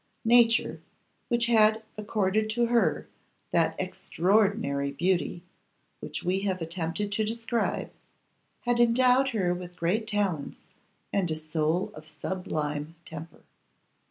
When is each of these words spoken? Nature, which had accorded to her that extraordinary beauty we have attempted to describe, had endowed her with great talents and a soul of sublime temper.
Nature, 0.25 0.81
which 1.27 1.45
had 1.45 1.83
accorded 1.95 2.49
to 2.49 2.65
her 2.65 3.07
that 3.51 3.75
extraordinary 3.77 4.91
beauty 4.91 5.43
we 6.25 6.39
have 6.39 6.59
attempted 6.59 7.11
to 7.11 7.23
describe, 7.23 7.91
had 8.61 8.79
endowed 8.79 9.29
her 9.29 9.53
with 9.53 9.77
great 9.77 10.07
talents 10.07 10.57
and 11.13 11.29
a 11.29 11.35
soul 11.35 11.91
of 11.93 12.07
sublime 12.07 12.95
temper. 13.05 13.41